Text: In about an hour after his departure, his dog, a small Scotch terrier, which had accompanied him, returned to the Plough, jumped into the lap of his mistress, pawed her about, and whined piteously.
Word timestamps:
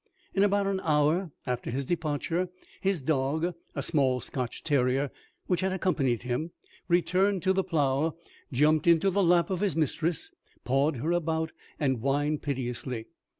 In 0.33 0.41
about 0.41 0.65
an 0.65 0.81
hour 0.83 1.29
after 1.45 1.69
his 1.69 1.85
departure, 1.85 2.49
his 2.81 3.03
dog, 3.03 3.53
a 3.75 3.83
small 3.83 4.19
Scotch 4.19 4.63
terrier, 4.63 5.11
which 5.45 5.61
had 5.61 5.71
accompanied 5.71 6.23
him, 6.23 6.49
returned 6.87 7.43
to 7.43 7.53
the 7.53 7.63
Plough, 7.63 8.15
jumped 8.51 8.87
into 8.87 9.11
the 9.11 9.21
lap 9.21 9.51
of 9.51 9.59
his 9.59 9.75
mistress, 9.75 10.31
pawed 10.63 10.95
her 10.95 11.11
about, 11.11 11.51
and 11.79 11.97
whined 11.99 12.41
piteously. 12.41 13.05